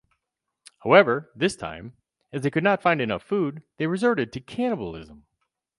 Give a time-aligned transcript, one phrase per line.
[0.79, 1.95] However, this time,
[2.33, 5.27] as they could not find enough food, they resorted to cannibalism.